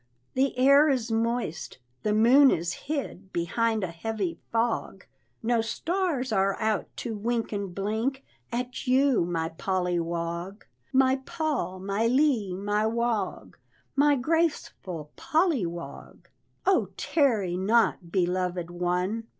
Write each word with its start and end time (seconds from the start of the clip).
"The 0.33 0.57
air 0.57 0.89
is 0.89 1.11
moist, 1.11 1.77
the 2.01 2.11
moon 2.11 2.49
is 2.49 2.73
hid 2.73 3.31
Behind 3.31 3.83
a 3.83 3.91
heavy 3.91 4.39
fog; 4.51 5.05
No 5.43 5.61
stars 5.61 6.31
are 6.31 6.59
out 6.59 6.87
to 6.97 7.15
wink 7.15 7.51
and 7.51 7.75
blink 7.75 8.23
At 8.51 8.87
you, 8.87 9.25
my 9.25 9.49
Polly 9.49 9.99
Wog 9.99 10.65
My 10.91 11.17
Pol, 11.17 11.77
my 11.81 12.07
Ly 12.07 12.55
my 12.57 12.87
Wog, 12.87 13.57
My 13.95 14.15
graceful 14.15 15.11
Polly 15.15 15.67
Wog; 15.67 16.29
Oh, 16.65 16.87
tarry 16.97 17.55
not, 17.55 18.11
beloved 18.11 18.71
one! 18.71 19.27